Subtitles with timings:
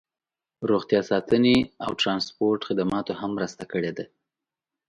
[0.69, 4.05] روغتیا ساتنې او ټرانسپورټ خدماتو هم مرسته کړې ده